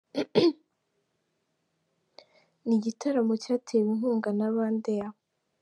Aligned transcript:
Ni 2.65 2.73
igitaramo 2.79 3.33
cyatewe 3.43 3.87
inkunga 3.93 4.29
na 4.37 4.45
Rwandair. 4.51 5.09